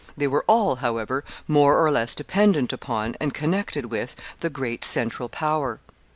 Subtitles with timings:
[0.17, 5.29] They were all, however, more or less dependent upon, and connected with, the great central
[5.29, 5.79] power.